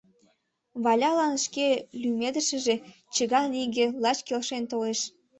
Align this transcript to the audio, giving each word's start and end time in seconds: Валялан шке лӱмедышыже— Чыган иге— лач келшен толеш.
Валялан 0.83 1.35
шке 1.45 1.67
лӱмедышыже— 2.01 2.75
Чыган 3.13 3.49
иге— 3.63 3.85
лач 4.03 4.19
келшен 4.27 4.63
толеш. 4.71 4.99